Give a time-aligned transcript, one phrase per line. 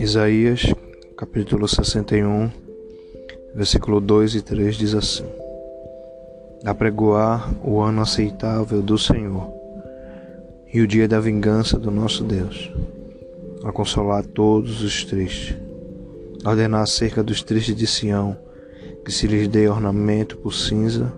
[0.00, 0.62] Isaías,
[1.14, 2.50] capítulo 61,
[3.54, 5.26] versículo 2 e 3 diz assim:
[6.64, 9.52] Apregoar o ano aceitável do Senhor
[10.72, 12.72] e o dia da vingança do nosso Deus,
[13.62, 15.54] a consolar todos os tristes,
[16.46, 18.34] ordenar acerca dos tristes de Sião,
[19.04, 21.12] que se lhes dê ornamento por cinza,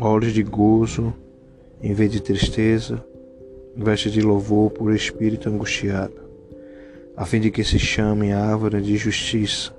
[0.00, 1.12] olhos de gozo
[1.82, 3.04] em vez de tristeza,
[3.76, 6.23] veste de louvor por espírito angustiado
[7.16, 9.72] a fim de que se chame árvore de justiça,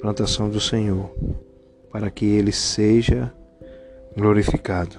[0.00, 1.10] plantação do Senhor,
[1.92, 3.32] para que ele seja
[4.16, 4.98] glorificado.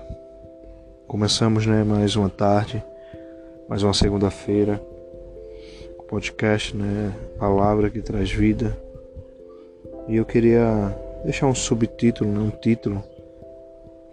[1.08, 2.84] Começamos né, mais uma tarde,
[3.68, 4.82] mais uma segunda-feira,
[6.08, 8.78] podcast, né, palavra que traz vida.
[10.08, 13.04] E eu queria deixar um subtítulo, né, um título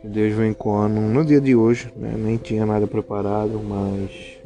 [0.00, 4.43] que Deus vem coando no dia de hoje, né, nem tinha nada preparado, mas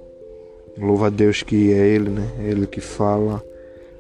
[0.81, 2.29] Louva a Deus que é Ele, né?
[2.39, 3.43] Ele que fala,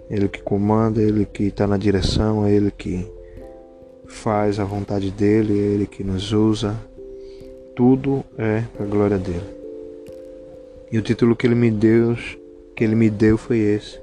[0.08, 3.04] Ele que comanda, Ele que está na direção, é Ele que
[4.06, 6.76] faz a vontade dEle, é Ele que nos usa.
[7.74, 9.58] Tudo é para a glória dEle.
[10.90, 12.16] E o título que Ele me deu,
[12.76, 14.00] que Ele me deu foi esse.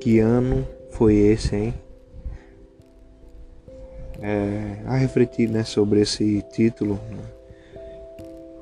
[0.00, 1.74] Que ano foi esse, hein?
[4.20, 7.24] É, a refletir né, sobre esse título, né?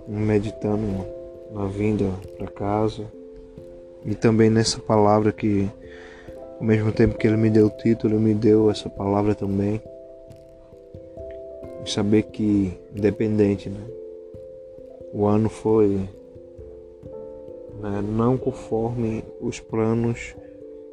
[0.09, 1.22] meditando
[1.53, 3.07] na vinda para casa
[4.05, 5.71] e também nessa palavra que
[6.59, 9.83] ao mesmo tempo que ele me deu o título, ele me deu essa palavra também.
[11.85, 13.81] E saber que independente, né?
[15.13, 16.09] O ano foi
[17.81, 20.37] né, não conforme os planos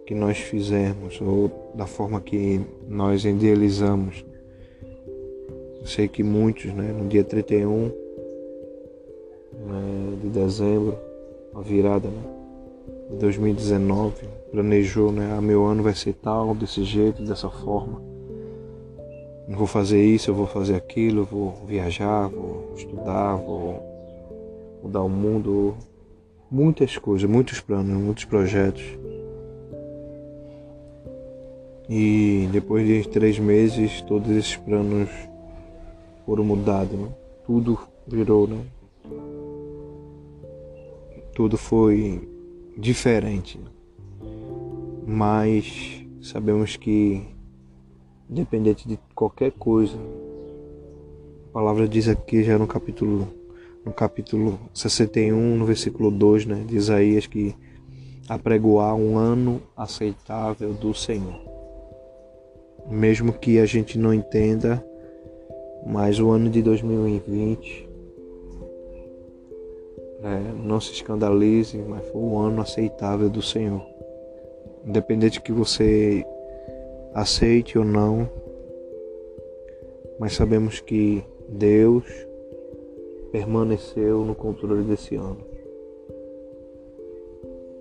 [0.08, 4.26] que nós fizemos ou da forma que nós idealizamos.
[5.80, 7.92] Eu sei que muitos, né, no dia 31
[9.70, 10.98] né, de dezembro,
[11.56, 12.24] a virada né,
[13.12, 18.02] de 2019, planejou, né, ah, meu ano vai ser tal, desse jeito, dessa forma.
[19.48, 23.82] Vou fazer isso, eu vou fazer aquilo, vou viajar, vou estudar, vou
[24.84, 25.76] mudar o mundo,
[26.52, 28.84] muitas coisas, muitos planos, muitos projetos.
[31.90, 35.10] E depois de três meses, todos esses planos
[36.26, 37.10] foram mudados, né?
[37.44, 38.60] tudo virou, né?
[41.40, 42.28] Tudo foi
[42.78, 43.58] diferente.
[45.08, 47.26] Mas sabemos que,
[48.30, 49.98] independente de qualquer coisa,
[51.48, 53.26] a palavra diz aqui já no capítulo
[53.86, 57.56] no capítulo 61, no versículo 2, né, de Isaías que
[58.28, 61.40] apregoar um ano aceitável do Senhor.
[62.90, 64.86] Mesmo que a gente não entenda,
[65.88, 67.89] mas o ano de 2020
[70.24, 73.82] é, não se escandalize, mas foi um ano aceitável do Senhor.
[74.86, 76.26] Independente que você
[77.14, 78.30] aceite ou não,
[80.20, 82.04] mas sabemos que Deus
[83.32, 85.38] permaneceu no controle desse ano.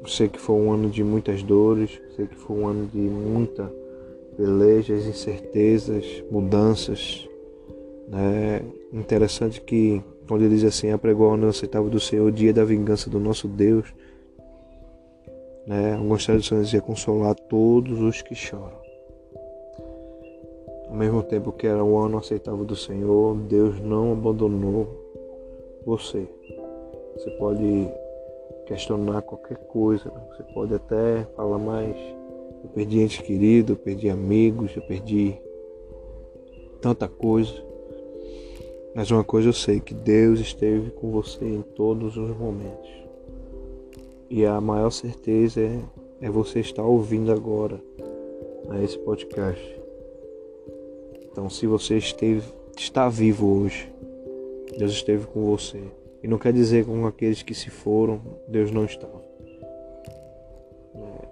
[0.06, 3.71] sei que foi um ano de muitas dores, sei que foi um ano de muita
[4.37, 7.28] pelejas, incertezas, mudanças.
[8.09, 8.62] Né?
[8.93, 10.03] Interessante que
[10.34, 13.49] onde diz assim: apregou a não aceitável do Senhor, o dia da vingança do nosso
[13.49, 13.93] Deus.
[15.66, 15.94] Né?
[15.94, 18.78] Algumas traduções dizia consolar todos os que choram.
[20.89, 24.89] Ao mesmo tempo que era o ano aceitável do Senhor, Deus não abandonou
[25.84, 26.27] você.
[27.15, 27.89] Você pode
[28.66, 30.21] questionar qualquer coisa, né?
[30.31, 31.97] você pode até falar mais.
[32.65, 35.39] Eu perdi entes queridos, eu perdi amigos, eu perdi
[36.81, 37.68] tanta coisa.
[38.94, 42.91] Mas uma coisa eu sei, que Deus esteve com você em todos os momentos.
[44.31, 45.81] E a maior certeza é,
[46.21, 47.81] é você estar ouvindo agora
[48.69, 49.81] né, esse podcast.
[51.31, 52.43] Então, se você esteve,
[52.77, 53.93] está vivo hoje,
[54.77, 55.81] Deus esteve com você.
[56.22, 59.22] E não quer dizer com aqueles que se foram, Deus não estava.
[60.95, 61.28] É,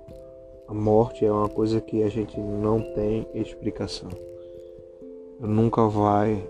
[0.69, 4.11] a morte é uma coisa que a gente não tem explicação.
[5.41, 6.43] Nunca vai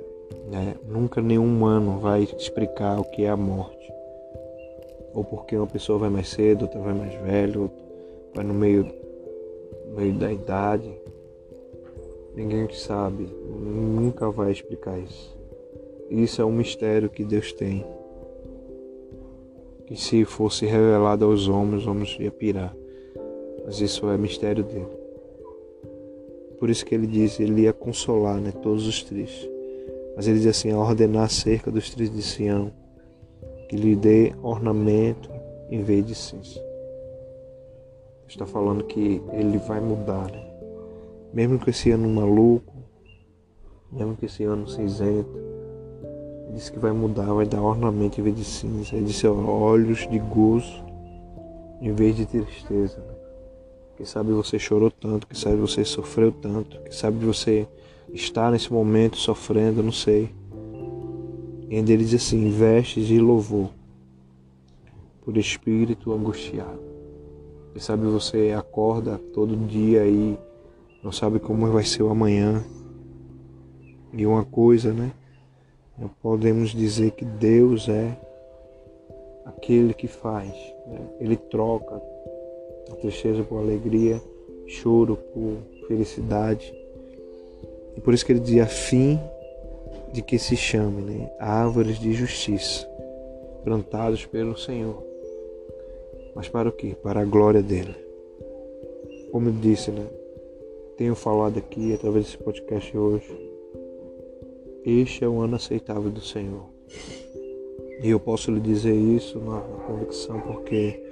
[0.48, 0.74] né?
[0.86, 3.92] Nunca nenhum humano vai explicar o que é a morte.
[5.14, 7.70] Ou porque uma pessoa vai mais cedo, outra vai mais velho,
[8.34, 8.86] vai no meio,
[9.96, 10.92] meio da idade.
[12.34, 15.34] Ninguém sabe, nunca vai explicar isso.
[16.10, 17.84] Isso é um mistério que Deus tem.
[19.86, 22.76] Que se fosse revelado aos homens, os homens iam pirar.
[23.64, 24.86] Mas isso é mistério dele.
[26.58, 29.55] Por isso que ele diz, ele ia consolar né, todos os tristes.
[30.16, 32.72] Mas ele diz assim: a ordenar cerca dos trilhos de Sião,
[33.68, 35.30] que lhe dê ornamento
[35.70, 36.60] em vez de cinza.
[38.26, 40.46] está falando que ele vai mudar, né?
[41.32, 42.72] Mesmo que esse ano maluco,
[43.92, 45.36] mesmo que esse ano cinzento,
[46.46, 48.96] ele disse que vai mudar, vai dar ornamento em vez de cinza.
[48.96, 50.82] Ele disse olhos de gozo
[51.80, 52.98] em vez de tristeza.
[52.98, 53.14] Né?
[53.96, 57.66] Quem sabe você chorou tanto, quem sabe você sofreu tanto, quem sabe você
[58.16, 60.30] está nesse momento sofrendo, não sei.
[61.68, 63.70] E ele diz assim: vestes de louvor
[65.22, 66.80] por espírito angustiado.
[67.72, 70.38] Quem sabe você acorda todo dia aí,
[71.02, 72.64] não sabe como vai ser o amanhã.
[74.12, 75.12] E uma coisa, né?
[76.22, 78.16] Podemos dizer que Deus é
[79.44, 80.52] aquele que faz.
[80.86, 81.00] Né?
[81.20, 82.00] Ele troca
[82.90, 84.22] a tristeza por alegria,
[84.66, 86.72] choro por felicidade.
[87.96, 89.18] E por isso que ele diz a fim
[90.12, 91.30] de que se chame né?
[91.38, 92.86] árvores de justiça,
[93.64, 95.02] plantados pelo Senhor.
[96.34, 96.94] Mas para o quê?
[97.02, 97.94] Para a glória dele.
[99.32, 100.06] Como eu disse, né?
[100.96, 103.26] Tenho falado aqui através desse podcast hoje.
[104.84, 106.64] Este é o ano aceitável do Senhor.
[108.02, 111.02] E eu posso lhe dizer isso na convicção porque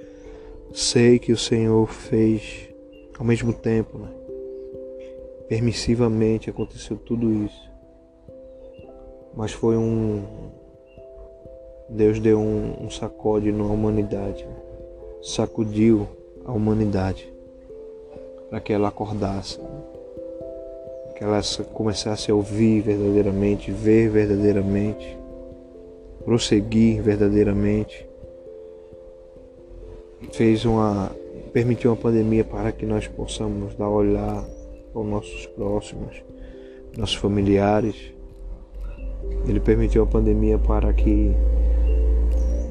[0.71, 2.69] sei que o Senhor fez
[3.17, 4.24] ao mesmo tempo, né?
[5.47, 7.71] Permissivamente aconteceu tudo isso.
[9.35, 10.23] Mas foi um.
[11.89, 14.47] Deus deu um, um sacode na humanidade,
[15.21, 16.07] sacudiu
[16.43, 17.31] a humanidade
[18.49, 19.59] para que ela acordasse,
[21.15, 21.39] que ela
[21.73, 25.25] começasse a ouvir verdadeiramente, ver verdadeiramente
[26.25, 28.05] prosseguir verdadeiramente.
[30.33, 31.11] Fez uma
[31.53, 34.43] permitiu uma pandemia para que nós possamos dar olhar
[34.95, 36.23] aos nossos próximos,
[36.97, 38.13] nossos familiares.
[39.47, 41.31] Ele permitiu a pandemia para que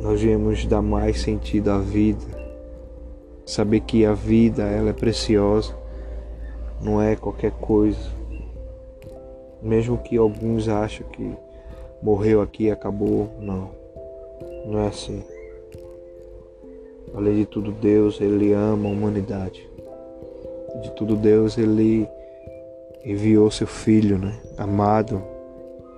[0.01, 2.25] nós viemos dar mais sentido à vida.
[3.47, 5.77] Saber que a vida ela é preciosa,
[6.81, 8.13] não é qualquer coisa.
[9.63, 11.33] Mesmo que alguns achem que
[12.03, 13.31] morreu aqui e acabou.
[13.41, 13.71] Não,
[14.67, 15.23] não é assim.
[17.15, 19.69] Além de tudo, Deus, Ele ama a humanidade.
[20.83, 22.09] De tudo, Deus, Ele
[23.05, 25.23] enviou seu Filho, né, amado,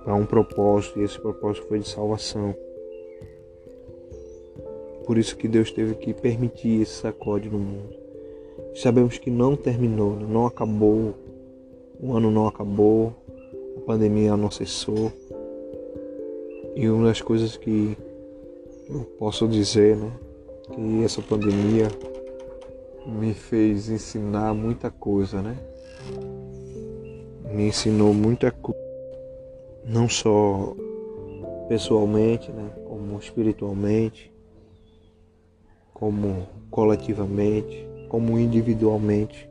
[0.03, 2.55] para um propósito, e esse propósito foi de salvação.
[5.05, 7.95] Por isso que Deus teve que permitir esse sacode no mundo.
[8.75, 10.27] Sabemos que não terminou, né?
[10.29, 11.13] não acabou,
[11.99, 13.13] o ano não acabou,
[13.77, 15.11] a pandemia não cessou.
[16.75, 17.97] E uma das coisas que
[18.89, 20.11] eu posso dizer, né,
[20.73, 21.87] que essa pandemia
[23.05, 25.57] me fez ensinar muita coisa, né?
[27.57, 28.79] Me ensinou muita coisa,
[29.83, 30.75] não só
[31.67, 34.31] pessoalmente, né, como espiritualmente,
[35.91, 39.49] como coletivamente, como individualmente.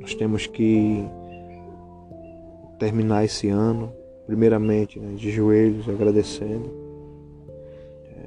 [0.00, 1.04] Nós temos que
[2.78, 3.92] terminar esse ano
[4.26, 6.72] primeiramente né, de joelhos, agradecendo.
[8.06, 8.24] É,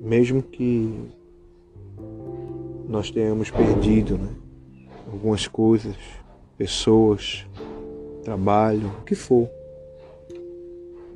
[0.00, 1.10] mesmo que
[2.88, 4.30] nós tenhamos perdido né,
[5.12, 5.94] algumas coisas,
[6.58, 7.46] pessoas,
[8.22, 9.48] trabalho, o que for.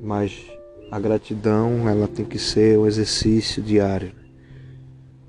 [0.01, 0.43] Mas
[0.89, 4.11] a gratidão ela tem que ser um exercício diário.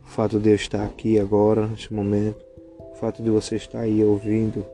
[0.04, 2.42] O fato de eu estar aqui agora, nesse momento,
[2.78, 4.64] o fato de você estar aí ouvindo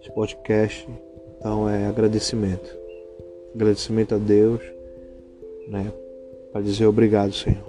[0.00, 0.88] esse podcast,
[1.38, 2.82] então é agradecimento
[3.54, 4.60] agradecimento a Deus,
[5.68, 5.92] né?
[6.52, 7.62] Para dizer obrigado, Senhor.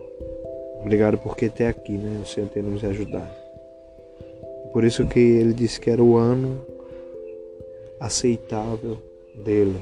[0.79, 2.21] Obrigado porque até aqui, né?
[2.21, 3.31] O Senhor tem nos ajudado.
[4.71, 6.65] Por isso que ele disse que era o ano
[8.03, 8.97] aceitável
[9.33, 9.79] dele.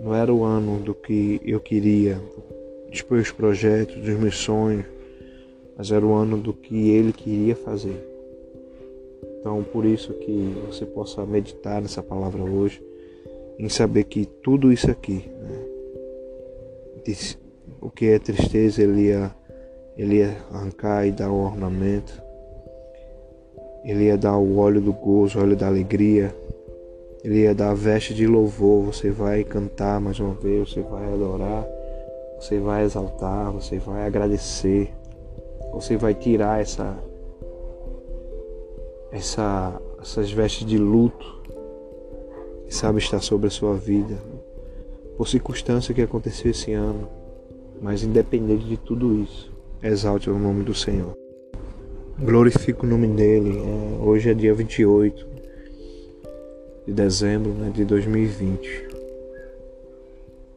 [0.00, 2.20] Não era o ano do que eu queria,
[2.88, 4.86] dos meus projetos, dos meus sonhos,
[5.76, 8.00] mas era o ano do que ele queria fazer.
[9.40, 12.80] Então, por isso que você possa meditar nessa palavra hoje
[13.58, 15.66] em saber que tudo isso aqui, né,
[17.80, 19.34] o que é tristeza, ele ia,
[19.96, 22.21] ele ia arrancar e dar o ornamento,
[23.84, 26.34] ele ia dar o óleo do gozo, o óleo da alegria,
[27.24, 28.84] ele ia dar a veste de louvor.
[28.86, 31.66] Você vai cantar mais uma vez, você vai adorar,
[32.38, 34.92] você vai exaltar, você vai agradecer,
[35.72, 36.96] você vai tirar essa,
[39.10, 41.42] essa, essas vestes de luto
[42.66, 44.16] que sabe estar sobre a sua vida,
[45.16, 47.08] por circunstância que aconteceu esse ano,
[47.80, 51.21] mas independente de tudo isso, exalte o nome do Senhor.
[52.18, 53.58] Glorifique o nome dele.
[53.58, 55.26] É, hoje é dia 28
[56.86, 58.88] de dezembro né, de 2020.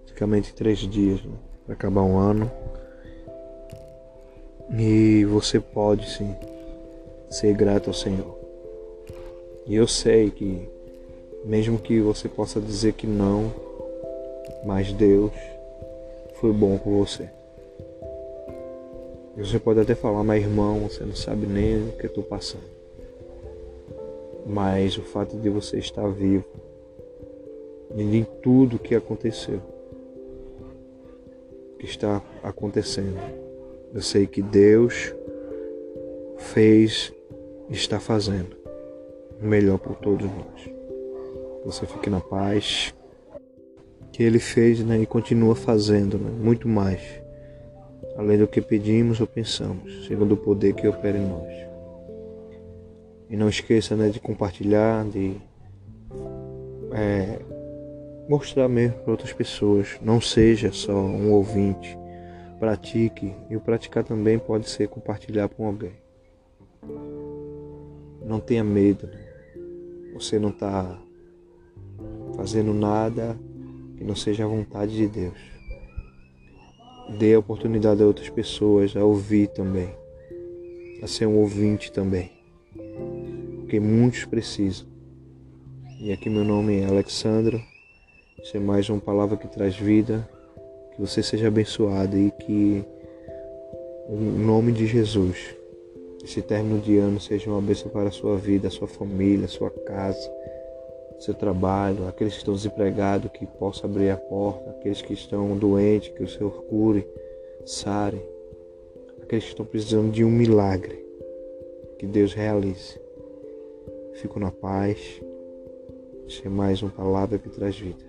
[0.03, 1.31] Praticamente três dias né,
[1.65, 2.51] para acabar um ano.
[4.77, 6.35] E você pode sim
[7.29, 8.37] ser grato ao Senhor.
[9.65, 10.67] E eu sei que,
[11.43, 13.51] mesmo que você possa dizer que não,
[14.65, 15.31] mas Deus
[16.39, 17.29] foi bom com você.
[19.37, 22.63] Você pode até falar, mas irmão, você não sabe nem o que eu estou passando.
[24.45, 26.45] Mas o fato de você estar vivo,
[27.93, 29.59] em tudo que aconteceu,
[31.77, 33.19] que está acontecendo,
[33.93, 35.13] eu sei que Deus
[36.37, 37.11] fez
[37.69, 38.55] e está fazendo
[39.41, 40.69] o melhor por todos nós.
[41.65, 42.93] Você fique na paz
[44.13, 47.24] que Ele fez né, e continua fazendo né, muito mais
[48.15, 51.53] além do que pedimos ou pensamos, segundo o poder que opera em nós.
[53.29, 55.35] E não esqueça né, de compartilhar, de
[56.93, 57.39] é,
[58.29, 59.99] mostrar mesmo para outras pessoas.
[60.01, 61.97] Não seja só um ouvinte.
[62.59, 63.35] Pratique.
[63.49, 65.93] E o praticar também pode ser compartilhar com alguém.
[68.23, 69.09] Não tenha medo.
[70.13, 70.97] Você não está
[72.35, 73.37] fazendo nada
[73.97, 75.54] que não seja a vontade de Deus
[77.09, 79.89] dê a oportunidade a outras pessoas a ouvir também,
[81.01, 82.31] a ser um ouvinte também,
[83.59, 84.87] porque muitos precisam.
[85.99, 87.61] E aqui meu nome é Alexandro,
[88.43, 90.27] isso é mais uma palavra que traz vida,
[90.93, 92.83] que você seja abençoado e que
[94.07, 95.55] o nome de Jesus,
[96.23, 99.49] esse término de ano seja uma bênção para a sua vida, a sua família, a
[99.49, 100.29] sua casa
[101.19, 106.09] seu trabalho, aqueles que estão desempregados, que possa abrir a porta, aqueles que estão doentes,
[106.09, 107.07] que o Senhor cure,
[107.65, 108.21] sare,
[109.21, 111.03] aqueles que estão precisando de um milagre,
[111.97, 112.99] que Deus realize.
[114.15, 115.21] Fico na paz.
[116.27, 118.03] Isso é mais uma palavra que traz vidas.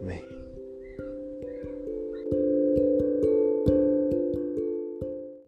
[0.00, 0.33] Amém.